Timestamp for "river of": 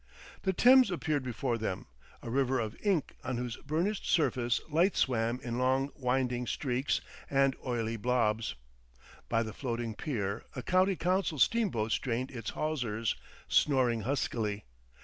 2.31-2.75